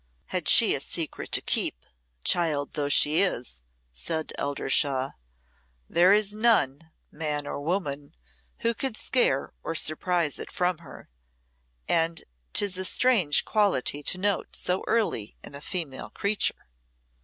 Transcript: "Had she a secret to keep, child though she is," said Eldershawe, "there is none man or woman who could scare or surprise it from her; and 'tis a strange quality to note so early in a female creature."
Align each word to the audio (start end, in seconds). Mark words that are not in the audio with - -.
"Had 0.29 0.49
she 0.49 0.73
a 0.73 0.79
secret 0.79 1.31
to 1.33 1.41
keep, 1.41 1.85
child 2.23 2.73
though 2.73 2.89
she 2.89 3.21
is," 3.21 3.61
said 3.91 4.33
Eldershawe, 4.39 5.11
"there 5.87 6.11
is 6.11 6.33
none 6.33 6.89
man 7.11 7.45
or 7.45 7.61
woman 7.61 8.15
who 8.61 8.73
could 8.73 8.97
scare 8.97 9.53
or 9.61 9.75
surprise 9.75 10.39
it 10.39 10.51
from 10.51 10.79
her; 10.79 11.07
and 11.87 12.23
'tis 12.53 12.79
a 12.79 12.85
strange 12.85 13.45
quality 13.45 14.01
to 14.01 14.17
note 14.17 14.55
so 14.55 14.83
early 14.87 15.37
in 15.43 15.53
a 15.53 15.61
female 15.61 16.09
creature." 16.09 16.65